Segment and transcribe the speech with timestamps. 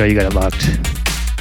[0.00, 0.64] know you got it locked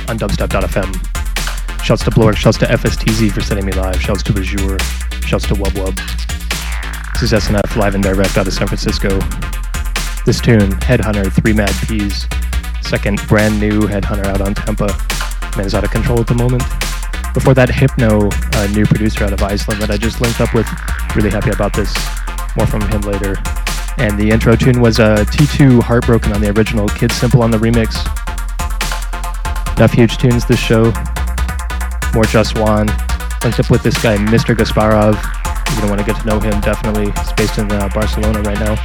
[0.10, 1.82] on dubstep.fm.
[1.82, 4.82] Shouts to Blork, shouts to FSTZ for sending me live, shouts to Bajur,
[5.26, 5.96] shouts to Wub Wub.
[7.14, 9.18] This is SNF live and direct out of San Francisco.
[10.26, 12.28] This tune, Headhunter, Three Mad Peas,
[12.82, 15.56] second brand new Headhunter out on Tempa.
[15.56, 16.64] Man is out of control at the moment.
[17.34, 20.68] Before that, Hypno, a new producer out of Iceland that I just linked up with.
[21.16, 21.96] Really happy about this.
[22.58, 23.38] More from him later.
[24.00, 27.58] And the intro tune was uh, T2 Heartbroken on the original, Kid Simple on the
[27.58, 27.96] remix.
[29.80, 30.92] Enough huge tunes this show.
[32.14, 32.88] More Just One.
[33.46, 34.54] Linked up with this guy, Mr.
[34.54, 35.14] Gasparov.
[35.14, 37.12] You're going to want to get to know him, definitely.
[37.12, 38.76] He's based in uh, Barcelona right now.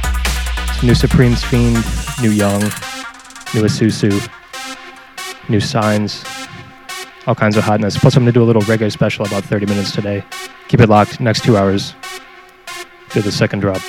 [0.81, 1.83] New Supremes Fiend,
[2.21, 4.25] New Young, New Isusu,
[5.49, 6.23] New Signs,
[7.27, 7.97] all kinds of hotness.
[7.97, 10.23] Plus, I'm going to do a little reggae special about 30 minutes today.
[10.69, 11.19] Keep it locked.
[11.19, 11.93] Next two hours.
[13.09, 13.81] Do the second drop.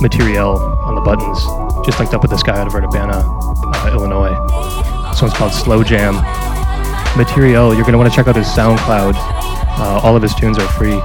[0.00, 1.38] Materiel on the buttons,
[1.84, 4.32] just linked up with this guy out of Urbana, uh, Illinois.
[5.10, 6.14] This one's called Slow Jam.
[7.16, 9.14] Material, you're going to want to check out his SoundCloud.
[9.16, 10.98] Uh, all of his tunes are free.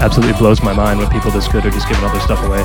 [0.00, 2.58] Absolutely blows my mind when people this good are just giving all their stuff away.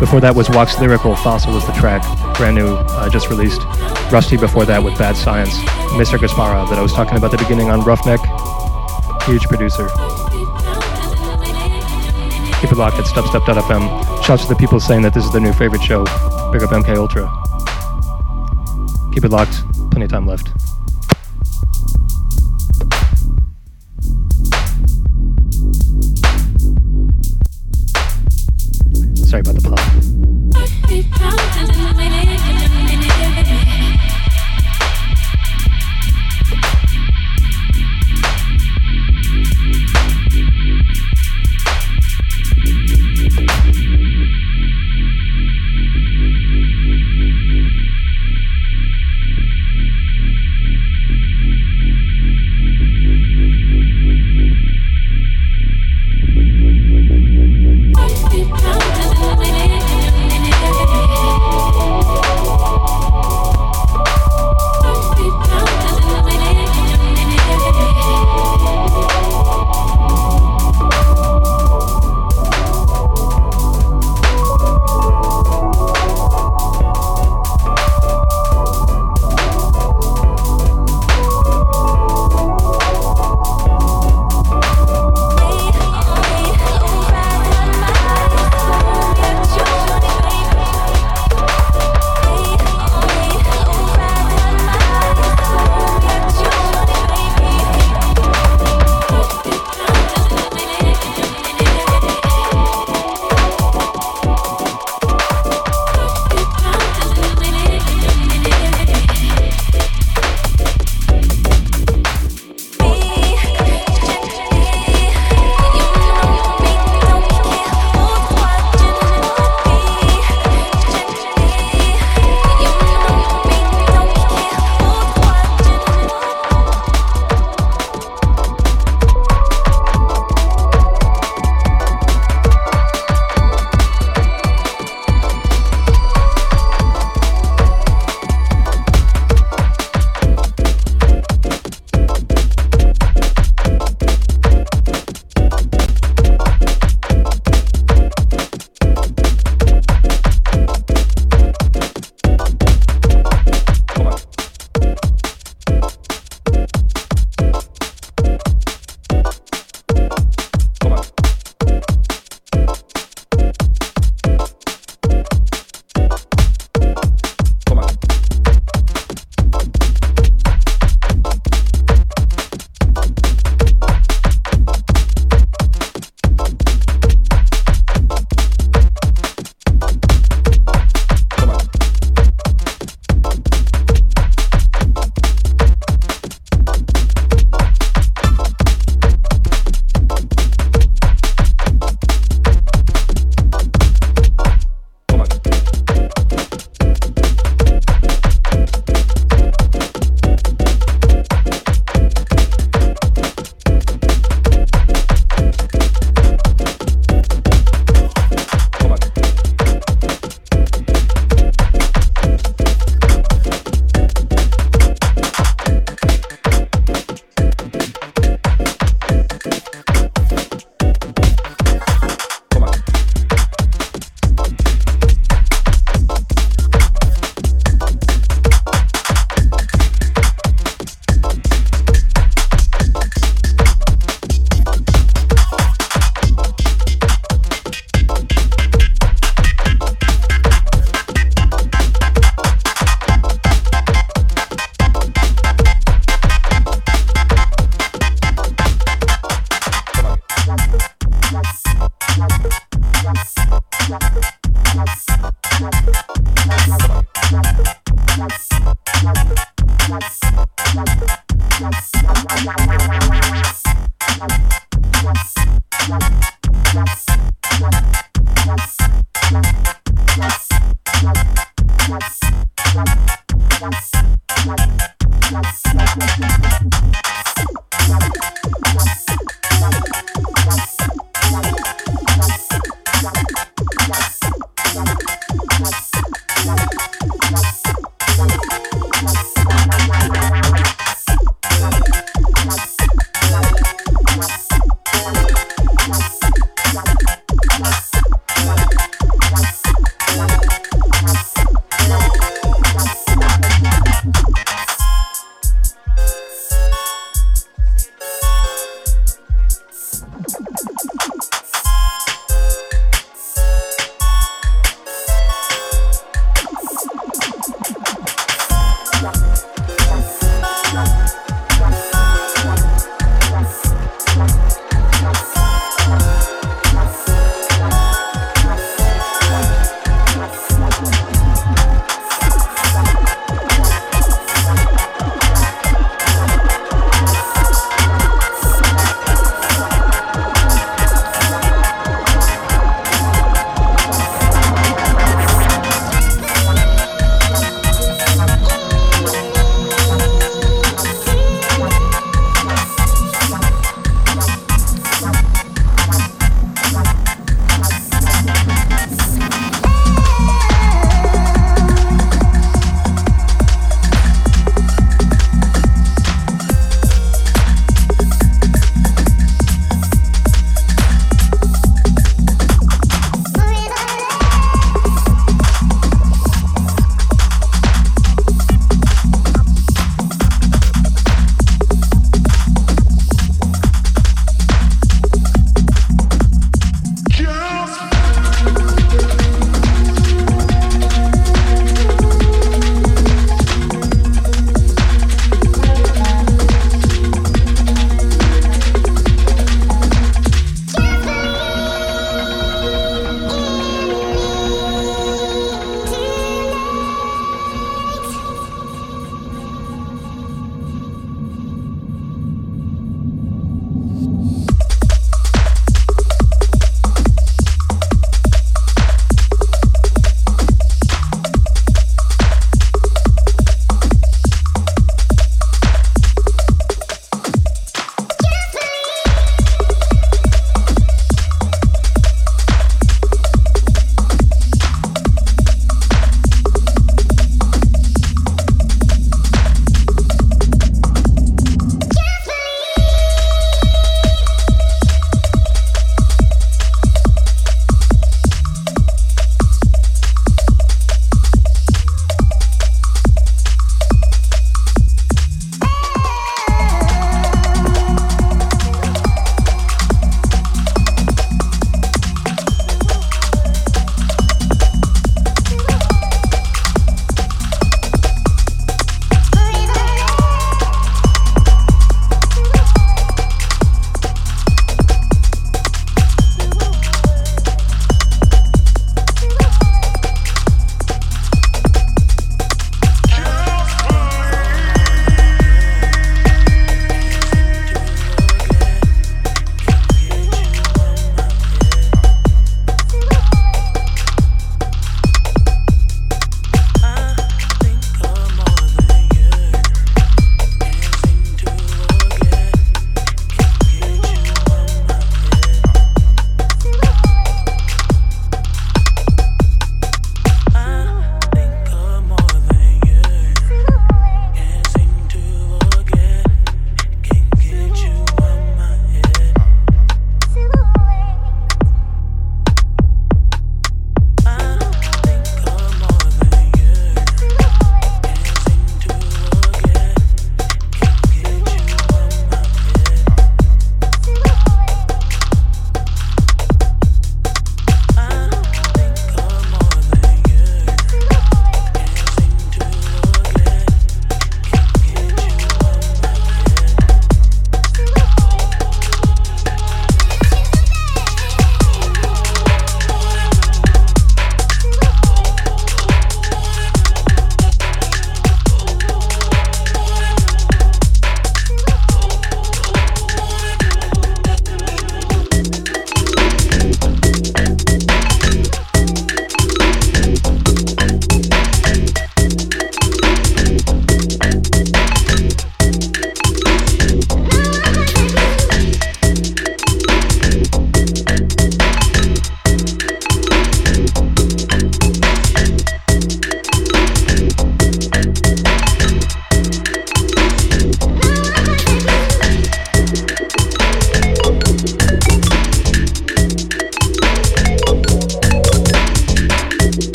[0.00, 2.02] Before that was Wax Lyrical, Fossil was the track,
[2.36, 3.62] brand new, uh, just released.
[4.10, 5.54] Rusty before that with Bad Science.
[5.94, 6.18] Mr.
[6.18, 8.20] Gasparov that I was talking about at the beginning on Roughneck,
[9.22, 9.88] huge producer.
[12.60, 14.22] Keep it locked at dubstep.fm.
[14.22, 16.04] Shouts to the people saying that this is their new favorite show.
[16.52, 17.24] Big up MK Ultra.
[19.14, 19.62] Keep it locked.
[19.90, 20.48] Plenty of time left.
[29.26, 29.99] Sorry about the pop.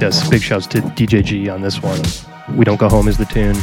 [0.00, 0.30] yes, yes.
[0.30, 2.00] Big shouts to DJG on this one.
[2.56, 3.54] We Don't Go Home is the tune.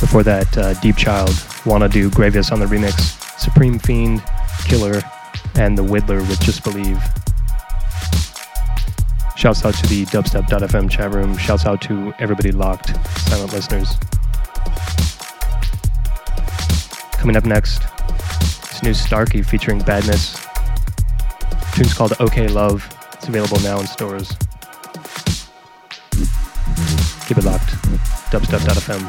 [0.00, 1.30] Before that, uh, Deep Child,
[1.64, 4.22] Wanna Do, Gravius on the remix, Supreme Fiend,
[4.64, 5.02] Killer,
[5.54, 7.02] and The Whittler with Just Believe.
[9.36, 11.36] Shouts out to the dubstep.fm chat room.
[11.36, 12.96] Shouts out to everybody locked,
[13.28, 13.96] silent listeners.
[17.18, 17.82] Coming up next,
[18.70, 20.34] it's new Starkey featuring Badness.
[21.40, 22.88] The tune's called OK Love.
[23.14, 24.36] It's available now in stores.
[27.26, 27.70] Keep it locked.
[28.30, 29.02] Dubstep.fm.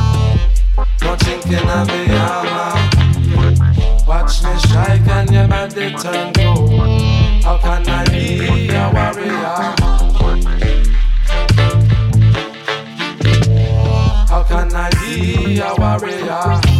[1.02, 2.74] No thinking of the armor.
[4.06, 6.70] Watch me strike and your body turn cold.
[7.44, 9.74] How can I be a warrior?
[14.28, 16.79] How can I be a warrior?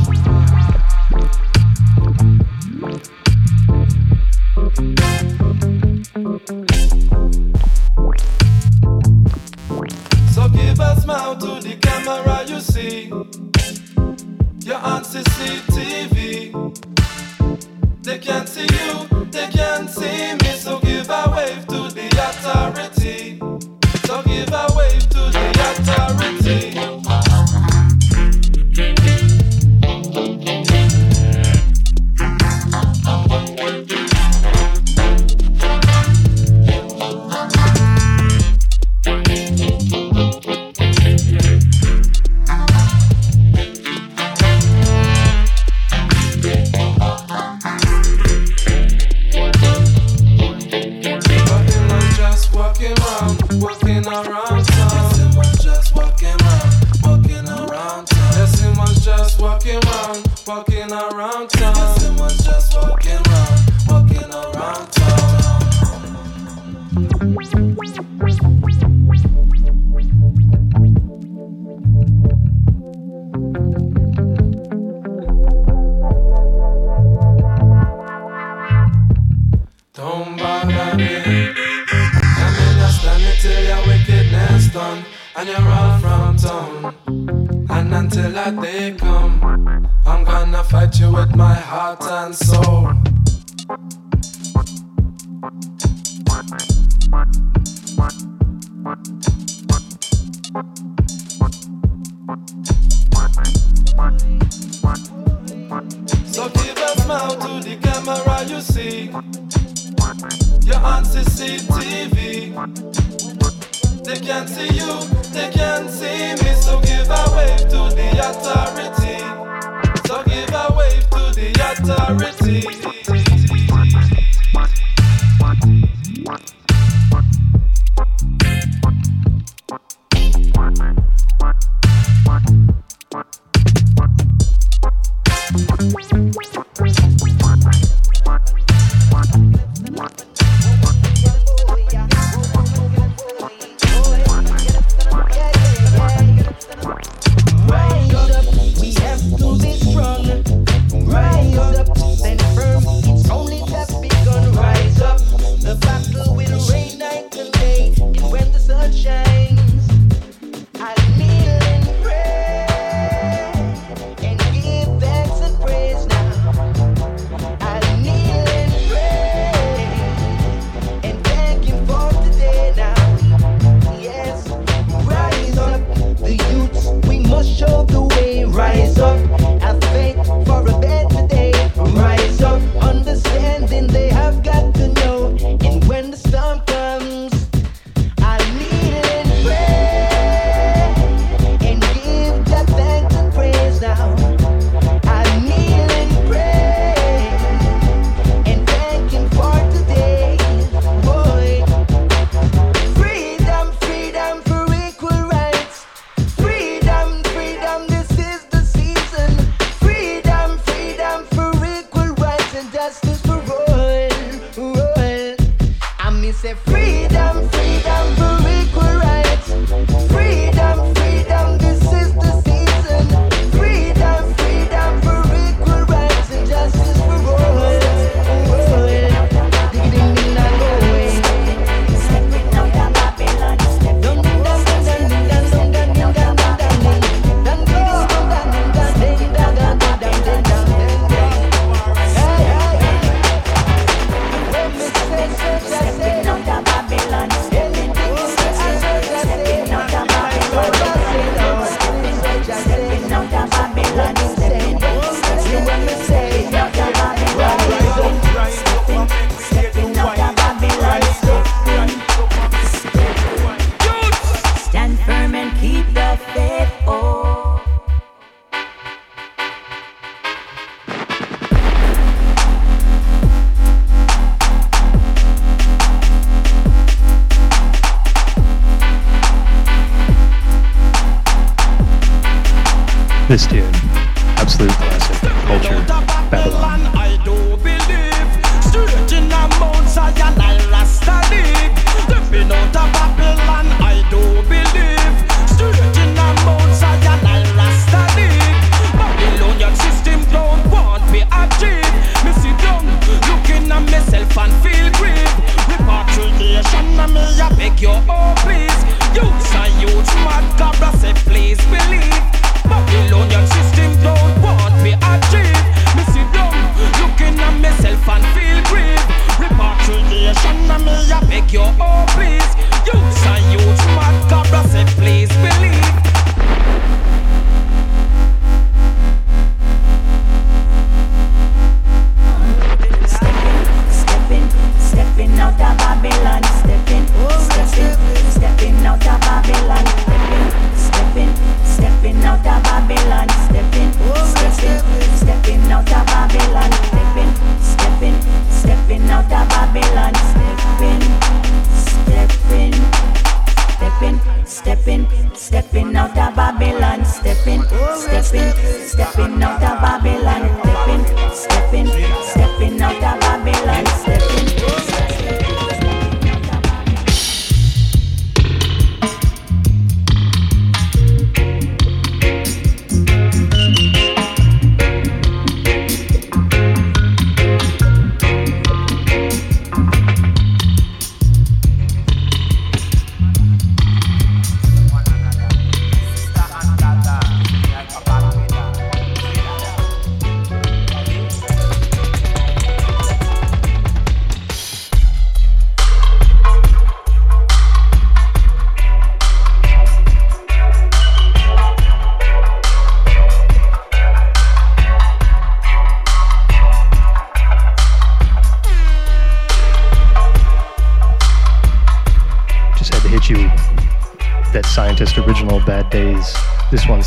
[283.30, 283.69] This year.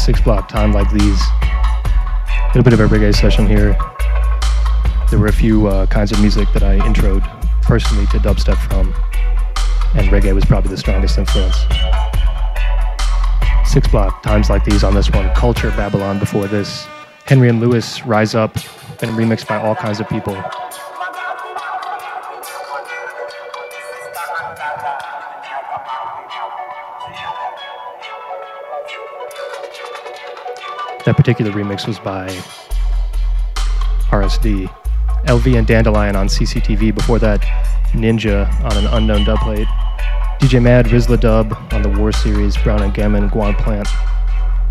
[0.03, 1.21] Six Block Time Like These.
[1.21, 3.73] A little bit of a reggae session here.
[5.09, 7.23] There were a few uh, kinds of music that I introed
[7.61, 8.93] personally to dubstep from,
[9.95, 11.55] and reggae was probably the strongest influence.
[13.63, 16.85] Six Block Times Like These on this one, Culture Babylon before this.
[17.23, 18.55] Henry and Louis, Rise Up,
[18.99, 20.35] been remixed by all kinds of people.
[31.05, 32.27] That particular remix was by
[34.09, 34.67] RSD.
[35.25, 36.95] LV and Dandelion on CCTV.
[36.95, 37.41] Before that,
[37.91, 39.67] Ninja on an unknown dub plate.
[40.39, 43.87] DJ Mad, Rizla Dub on the War Series, Brown and Gammon, Guan Plant.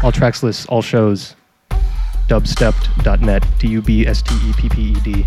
[0.02, 1.34] All tracks lists, all shows,
[2.28, 5.26] dubstepped.net, D U B S T E P P E D.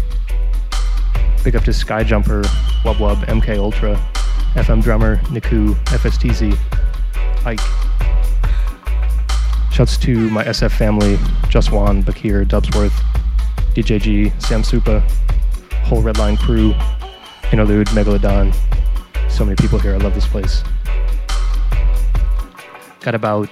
[1.43, 2.43] Big up to Skyjumper,
[2.83, 3.95] Wub Wub, MK Ultra,
[4.55, 6.57] FM Drummer, Niku, FSTZ,
[7.45, 7.74] Ike.
[9.75, 11.19] Shouts to my SF family,
[11.49, 12.93] Just Juan, Bakir, Dubsworth,
[13.73, 15.01] DJG, Sam Supa,
[15.83, 16.73] whole Redline crew,
[17.51, 18.55] Interlude, Megalodon.
[19.29, 19.93] So many people here.
[19.93, 20.63] I love this place.
[23.01, 23.51] Got about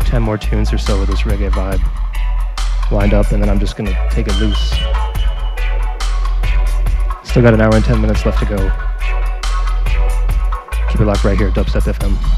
[0.00, 3.76] 10 more tunes or so with this reggae vibe lined up, and then I'm just
[3.76, 4.70] gonna take it loose.
[7.22, 8.56] Still got an hour and 10 minutes left to go.
[10.90, 12.37] Keep it locked right here, at Dubstep FM.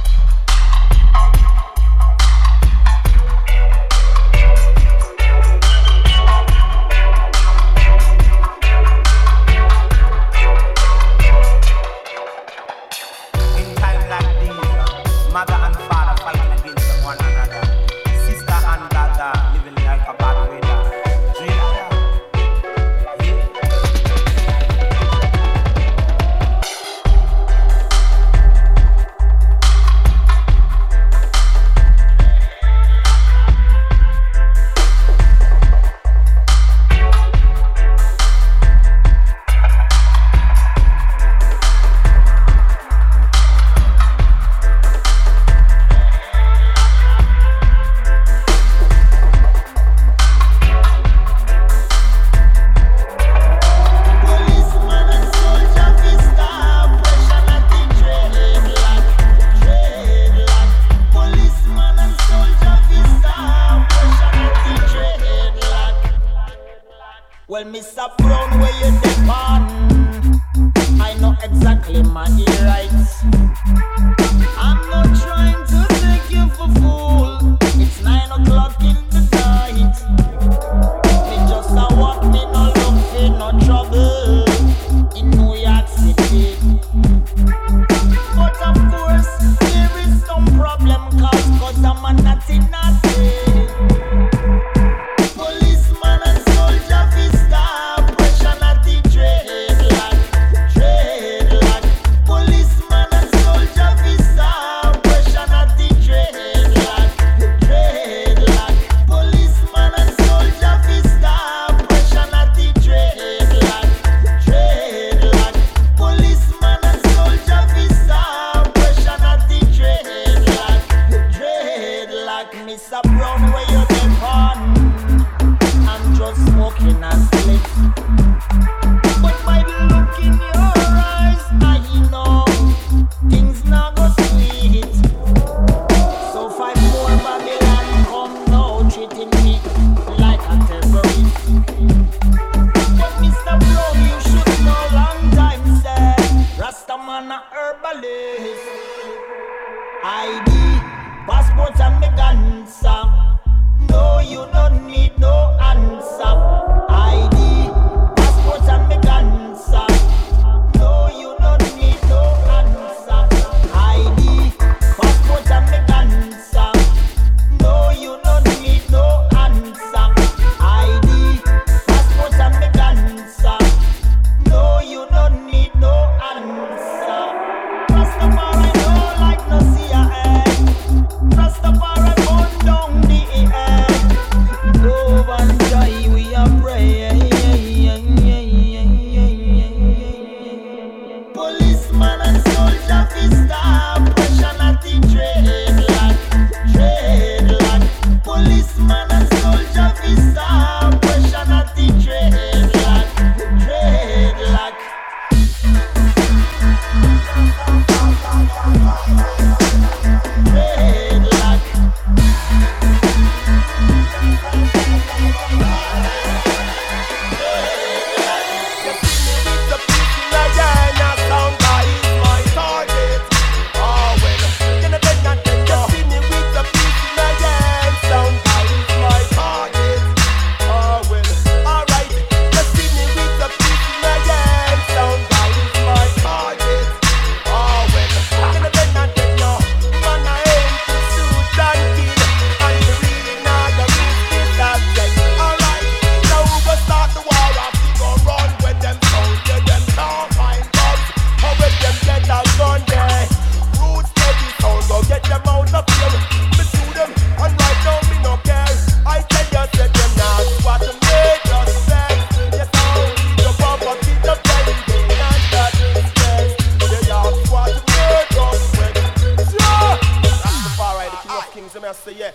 [271.23, 272.33] King of Kings, and I say, yeah.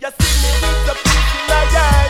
[0.00, 2.01] You see me with the pretty like yeah.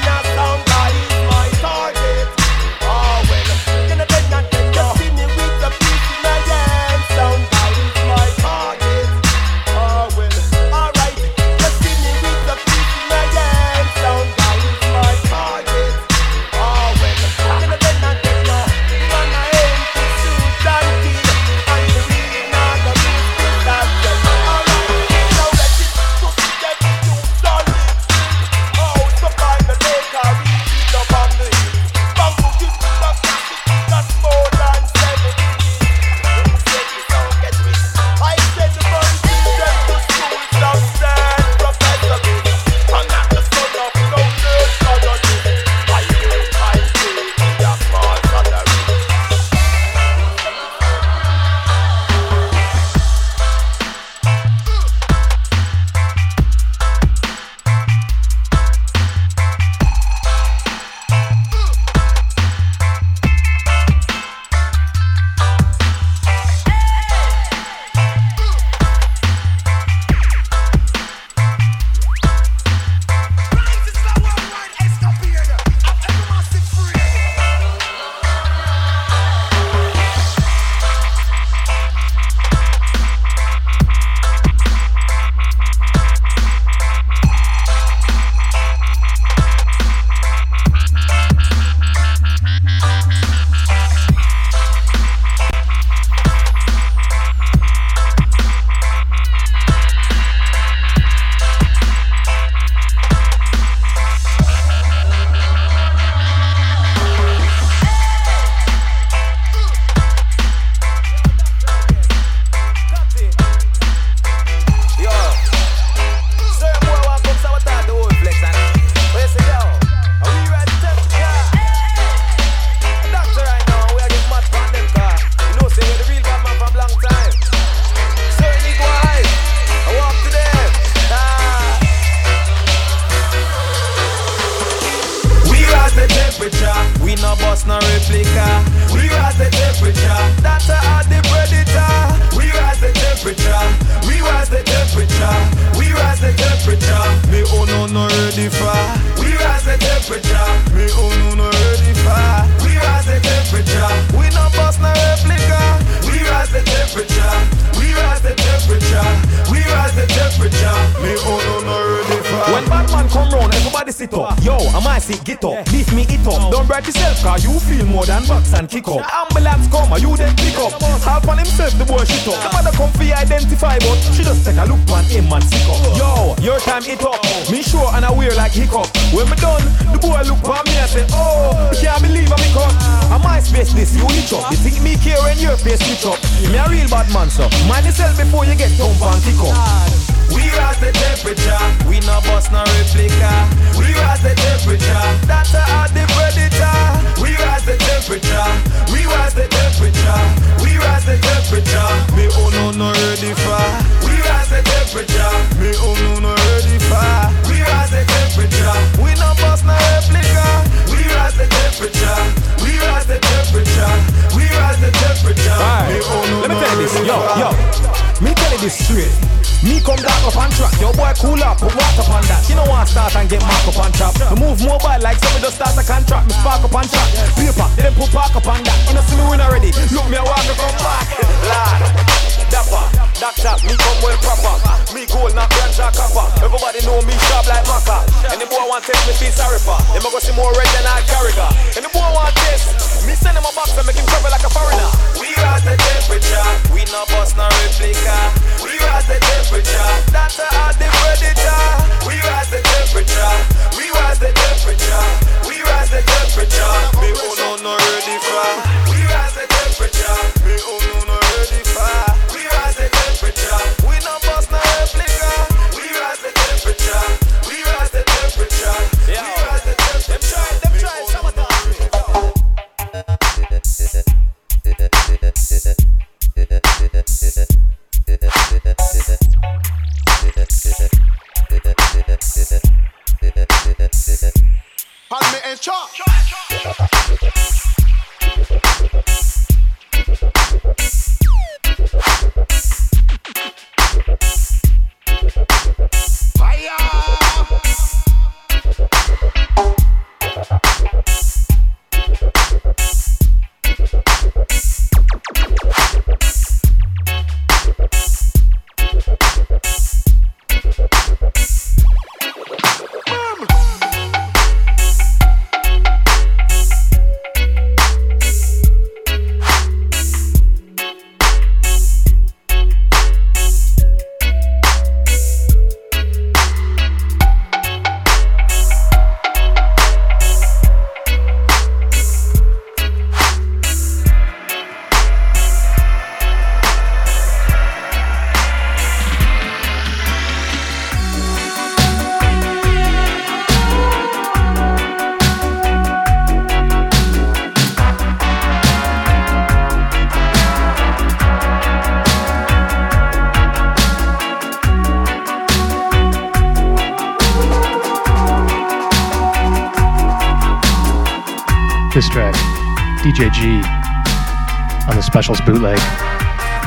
[363.43, 365.79] On the Specials bootleg.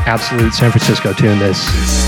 [0.07, 2.04] Absolute San Francisco tune this.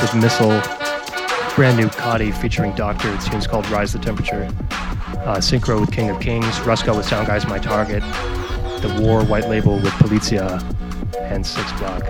[0.00, 0.60] With Missile,
[1.54, 3.14] brand new Cotti featuring Doctor.
[3.14, 4.44] The tune's called Rise the Temperature.
[5.24, 8.02] Uh, Synkro with King of Kings, Rusko with Sound Guys My Target,
[8.80, 10.62] The War White Label with Polizia,
[11.16, 12.04] and Six Block.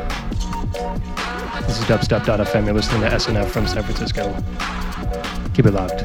[1.66, 2.64] This is dubstep.fm.
[2.64, 4.32] You're listening to SNF from San Francisco.
[5.52, 6.04] Keep it locked.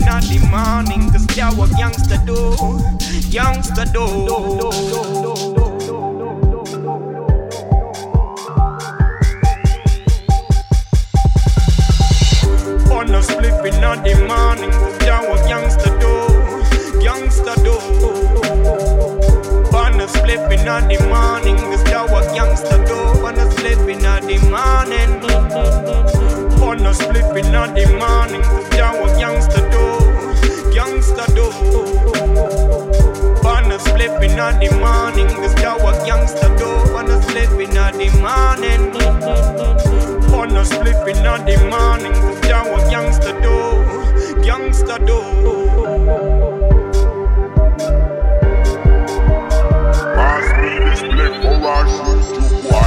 [0.00, 2.56] up in the morning, cause that what youngster do,
[3.28, 4.06] youngster do.
[4.24, 5.52] do, do, do, do.
[13.12, 14.70] no spliffing on the morning.
[15.00, 17.74] That what youngster do, youngster do.
[19.76, 21.56] On no spliffing on the morning.
[21.84, 25.12] That what youngster do, on no spliffing on the morning.
[26.62, 28.42] On no spliffing on the morning.
[28.70, 29.61] That what youngster
[34.02, 35.28] sleep in the morning.
[35.40, 36.92] This is what youngster do.
[36.92, 38.92] Wanna sleep in the morning.
[40.32, 42.12] Wanna sleep in the morning.
[42.12, 43.56] This is what youngster do.
[44.44, 45.18] Youngster do.
[50.16, 52.81] Pass me this plate, or I shoot you.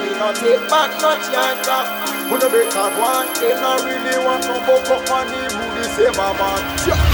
[0.00, 1.68] We no take back no chance.
[2.30, 3.28] We no break that one.
[3.40, 7.09] They no really want no buck up on the booty, say my man.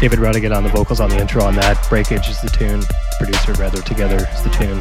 [0.00, 1.88] David Rodigan on the vocals on the intro on that.
[1.88, 2.82] Breakage is the tune.
[3.18, 4.80] Producer, rather, together is the tune.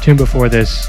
[0.00, 0.88] Tune before this,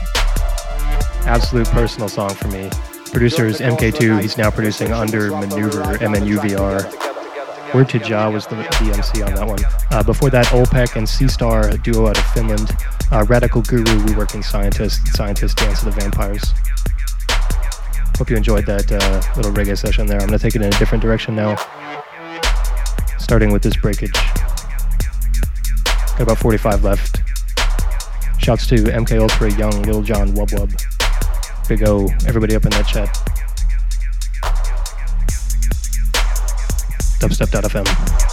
[1.26, 2.70] absolute personal song for me.
[3.12, 4.22] Producer is MK2.
[4.22, 7.74] He's now producing under Maneuver, MNUVR.
[7.74, 9.60] Word to Jah was the, the MC on that one.
[9.92, 12.72] Uh, before that, Olpec and C Star, a duo out of Finland.
[13.12, 16.54] Uh, Radikal Guru, We Working Scientist, Scientist Dance of the Vampires.
[18.18, 20.22] Hope you enjoyed that uh, little reggae session there.
[20.22, 21.58] I'm going to take it in a different direction now,
[23.26, 24.14] starting with this breakage.
[26.14, 27.22] Got about 45 left.
[28.38, 31.68] Shouts to MK Ultra, Young, Lil John, Wub Wub.
[31.68, 33.10] Big O, everybody up in that chat.
[37.20, 38.25] Dubstep.fm.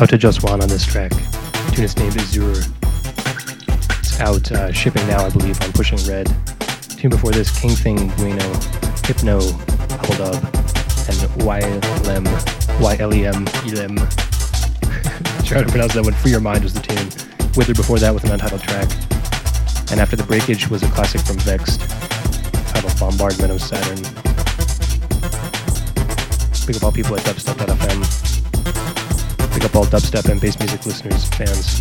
[0.00, 1.10] Out to Just One on this track.
[1.10, 2.62] The tune is named Azure.
[3.98, 6.28] It's out uh, shipping now, I believe, on Pushing Red.
[6.28, 8.46] The tune before this, King Thing Bueno,
[9.02, 9.40] Hypno,
[10.06, 10.44] Hold Up,
[11.10, 12.24] and YLM,
[12.78, 13.96] YLEM, ELM.
[15.44, 16.14] Try to pronounce that one.
[16.14, 17.08] Free Your Mind was the tune.
[17.56, 18.88] Wither before that with an untitled track.
[19.90, 21.80] And after the breakage was a classic from Vex'd,
[22.68, 23.98] titled Bombardment of Saturn.
[26.68, 28.27] Big up all people at dubstep.fm.
[29.58, 31.80] Big up all dubstep and bass music listeners, fans.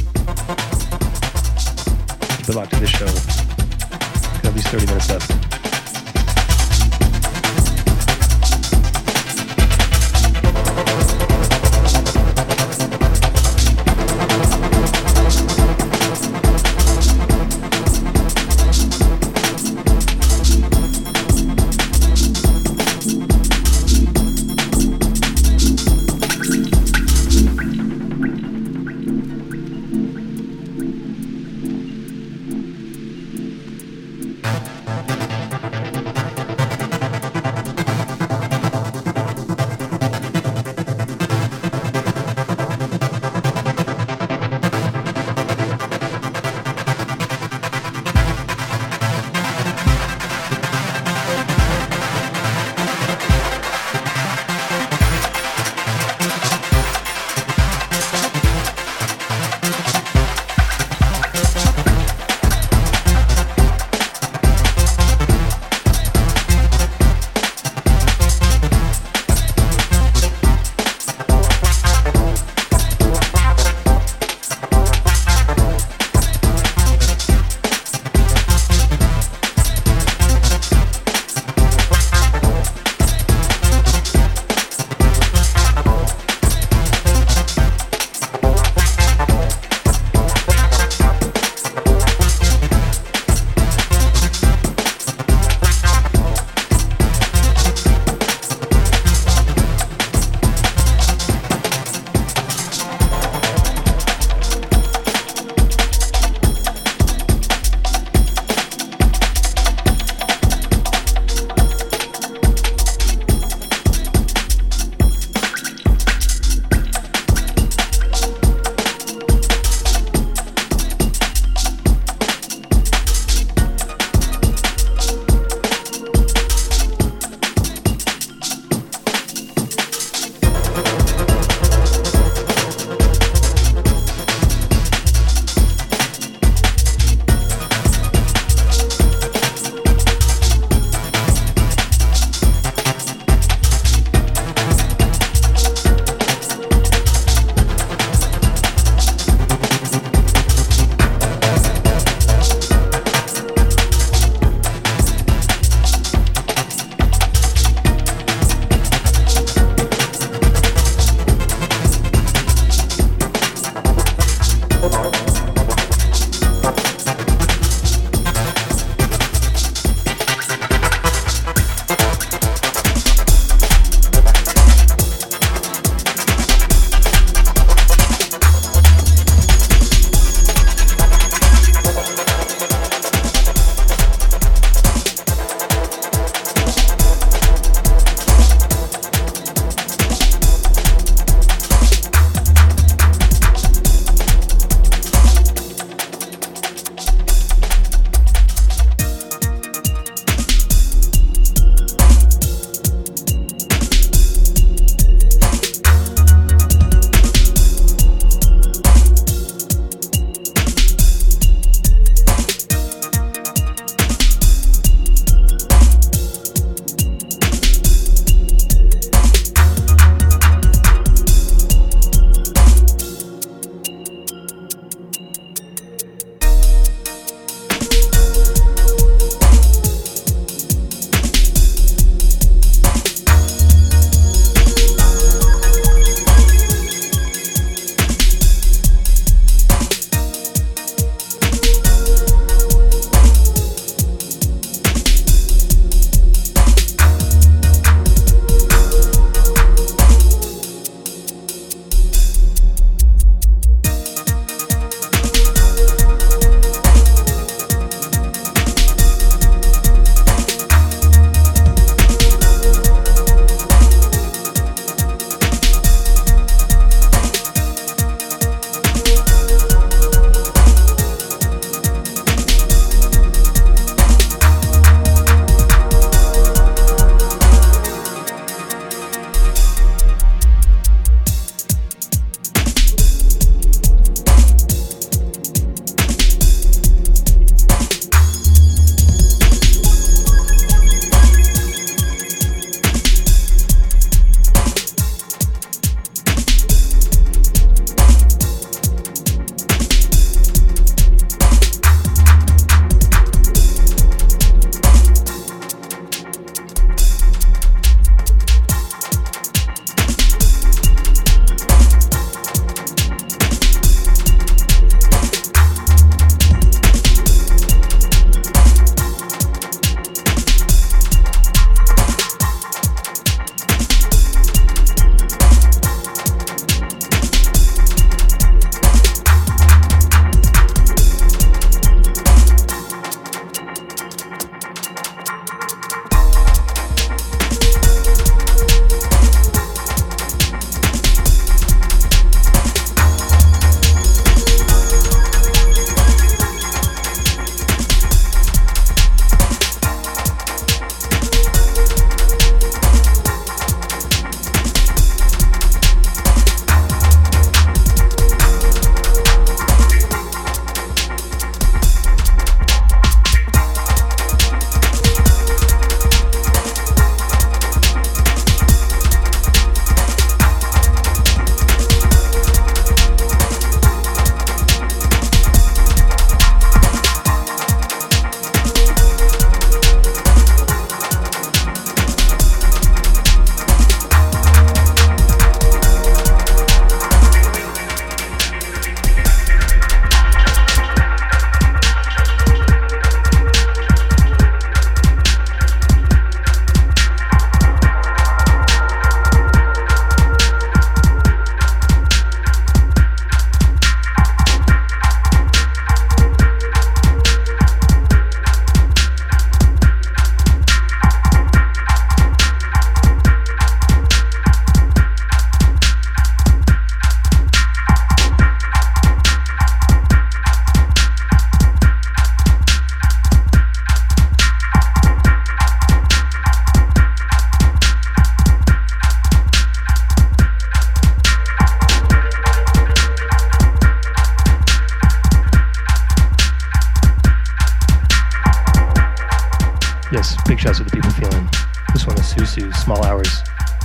[2.37, 3.05] Keep it locked to this show.
[3.05, 5.46] Got at least 30 minutes left.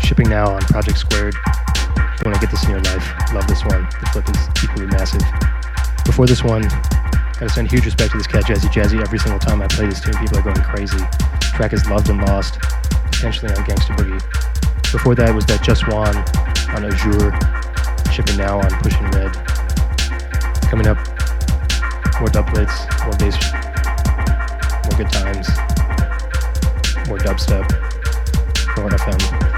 [0.03, 1.35] Shipping now on Project Squared.
[1.35, 3.33] You want to get this in your life.
[3.33, 3.83] Love this one.
[4.01, 5.23] The flip is equally massive.
[6.05, 6.62] Before this one,
[7.39, 9.01] gotta send huge respect to this cat, Jazzy Jazzy.
[9.01, 10.99] Every single time I play this tune, people are going crazy.
[11.55, 12.61] track is Loved and Lost,
[13.12, 14.20] potentially on Gangsta Boogie.
[14.93, 16.16] Before that was that Just One
[16.74, 17.33] on Azure.
[18.12, 19.33] Shipping now on Pushing Red.
[20.69, 20.99] Coming up,
[22.20, 22.74] more doublets,
[23.05, 23.39] more bass,
[24.85, 25.49] more good times,
[27.09, 27.70] more dubstep.
[28.74, 29.52] Florida FM.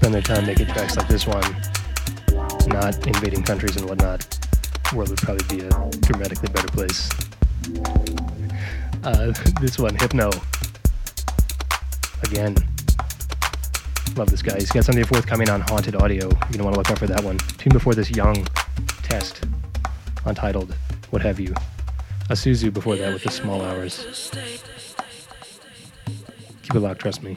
[0.00, 1.44] Spend their time making tracks like this one,
[2.68, 4.20] not invading countries and whatnot,
[4.88, 5.68] the world would probably be a
[6.00, 7.10] dramatically better place.
[9.04, 10.30] Uh, this one, Hypno.
[12.22, 12.56] Again.
[14.16, 14.54] Love this guy.
[14.54, 16.28] He's got something forthcoming on Haunted Audio.
[16.30, 17.36] You're going to want to look out for that one.
[17.58, 18.46] Tune before this Young
[19.02, 19.44] test,
[20.24, 20.74] untitled,
[21.10, 21.52] what have you.
[22.30, 24.30] Asusu before that with the small hours.
[26.62, 27.36] Keep it locked, trust me.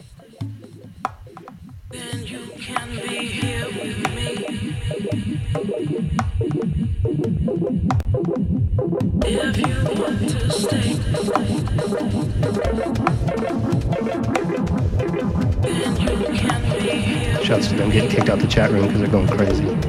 [17.43, 19.82] Shouts to them getting kicked out the chat room because they're going crazy.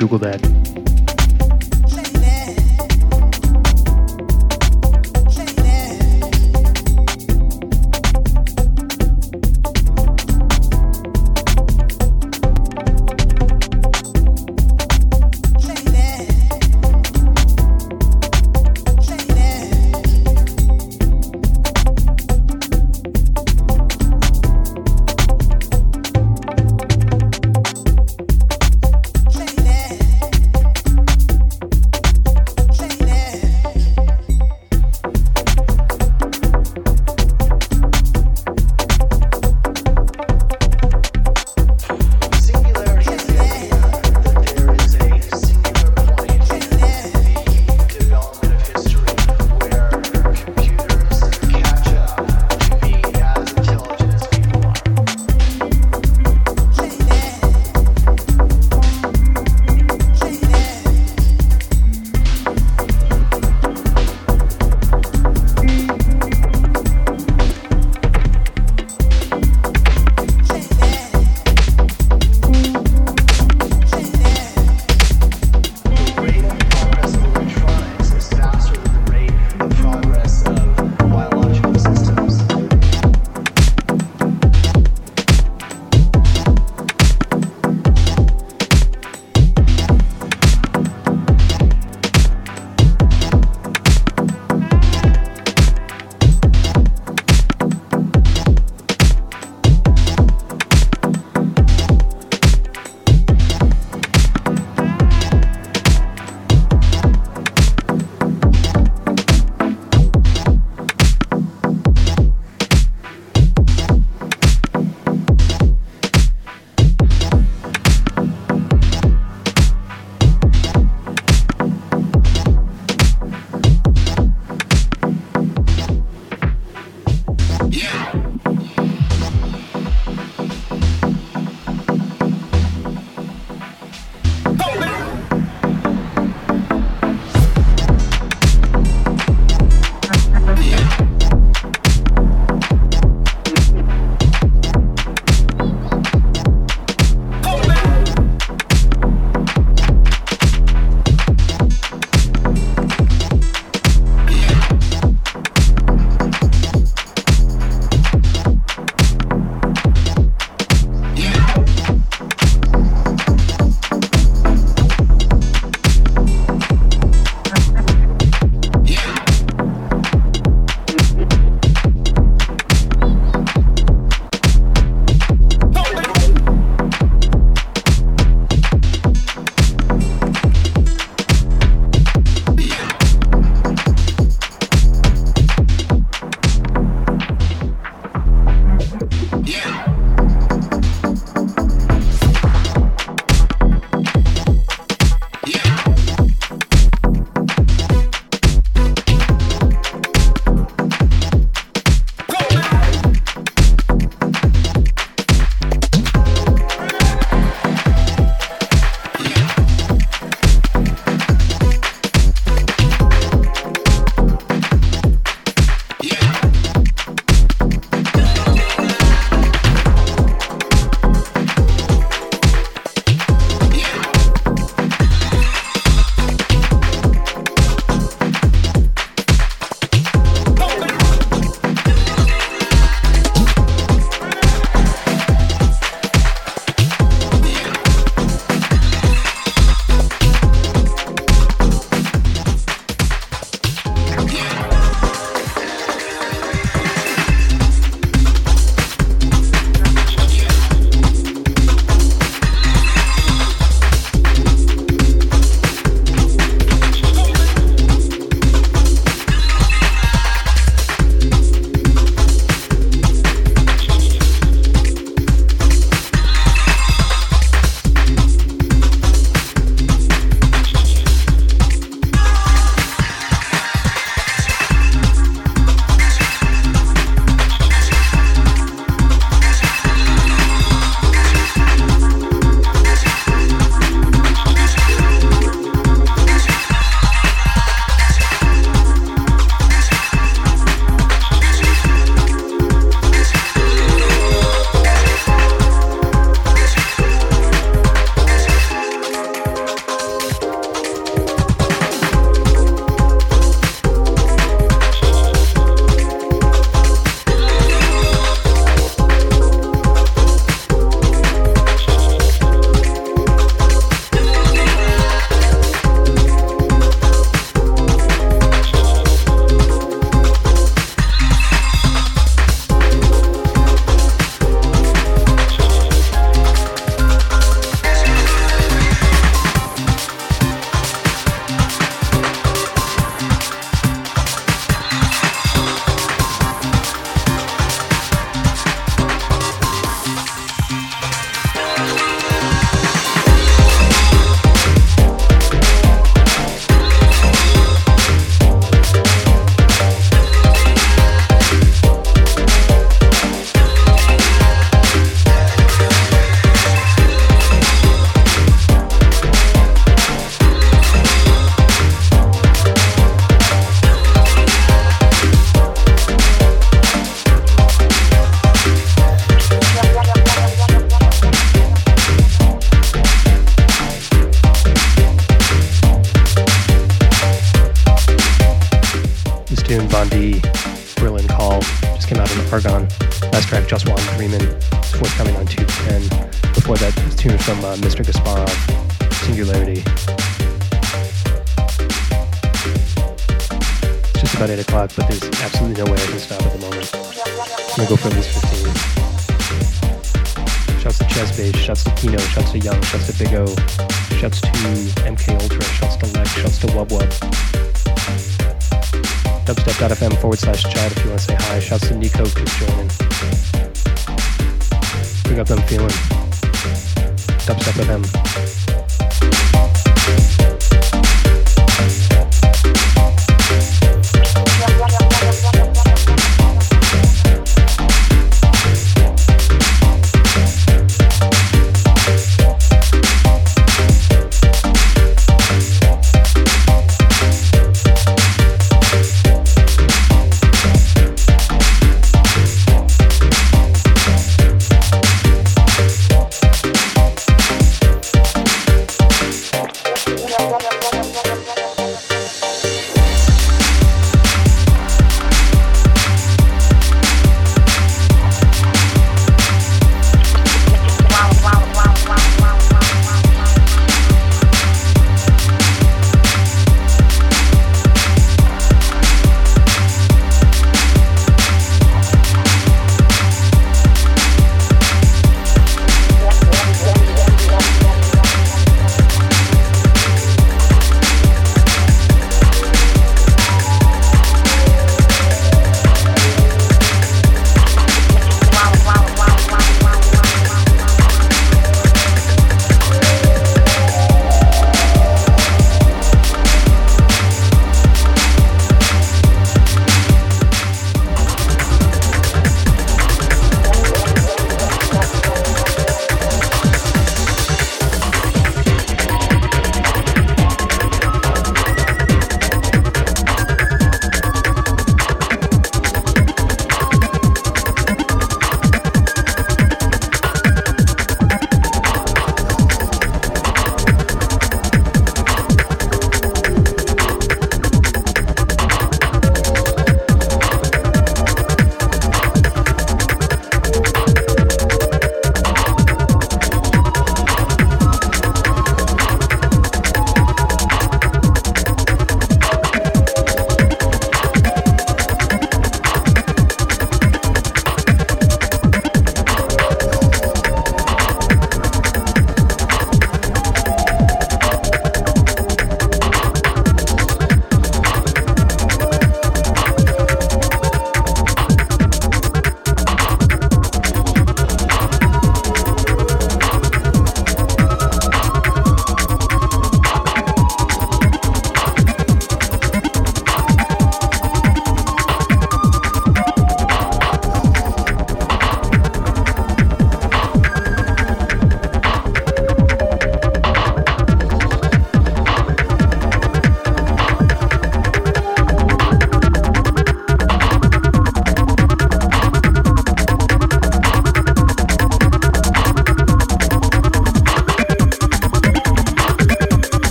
[0.00, 0.49] Google that.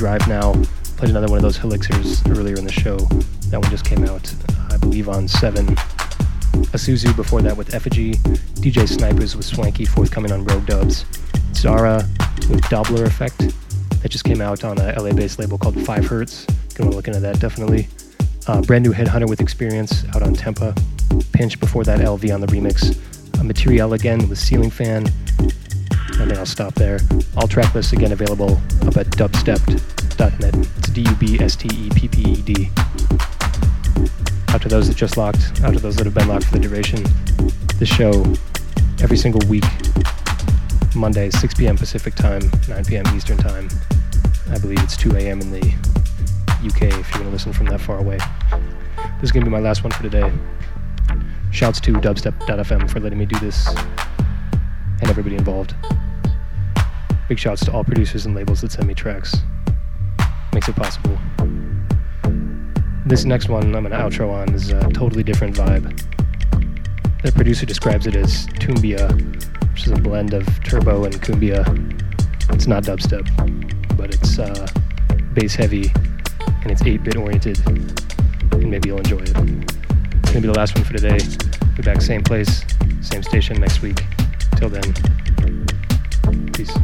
[0.00, 0.54] Drive Now.
[0.96, 2.96] Played another one of those Helixers earlier in the show.
[3.50, 4.34] That one just came out,
[4.70, 5.66] I believe, on 7.
[6.72, 8.14] Asusu before that with Effigy.
[8.62, 11.04] DJ Snipers with Swanky forthcoming on Rogue Dubs.
[11.52, 11.96] Zara
[12.48, 13.52] with Doppler Effect.
[14.00, 16.46] That just came out on a LA based label called 5 Hertz.
[16.74, 17.86] Gonna look into that definitely.
[18.46, 20.74] Uh, brand new Headhunter with Experience out on Tempa.
[21.32, 22.96] Pinch before that LV on the remix.
[23.44, 25.04] Material again with Ceiling Fan.
[26.20, 27.00] I think I'll stop there.
[27.36, 30.54] All track lists again available up at dubstepped.net.
[30.54, 32.70] It's D U B S T E P P E D.
[34.48, 36.58] Out to those that just locked, out to those that have been locked for the
[36.58, 37.02] duration.
[37.78, 38.10] The show
[39.02, 39.64] every single week,
[40.94, 41.78] Monday, 6 p.m.
[41.78, 43.04] Pacific time, 9 p.m.
[43.16, 43.70] Eastern time.
[44.50, 45.40] I believe it's 2 a.m.
[45.40, 45.66] in the
[46.66, 48.18] UK if you're going to listen from that far away.
[49.20, 50.30] This is going to be my last one for today.
[51.50, 53.66] Shouts to dubstep.fm for letting me do this
[55.00, 55.74] and everybody involved.
[57.30, 59.36] Big shouts to all producers and labels that send me tracks.
[60.52, 61.16] Makes it possible.
[63.06, 65.96] This next one I'm going to outro on is a totally different vibe.
[67.22, 69.08] The producer describes it as Tumbia,
[69.70, 71.62] which is a blend of turbo and cumbia.
[72.52, 73.28] It's not dubstep,
[73.96, 74.66] but it's uh,
[75.32, 75.92] bass heavy
[76.62, 79.28] and it's 8 bit oriented, and maybe you'll enjoy it.
[79.28, 81.20] It's gonna be the last one for today.
[81.76, 82.64] Be back same place,
[83.02, 84.02] same station next week.
[84.56, 84.82] Till then,
[86.52, 86.76] peace.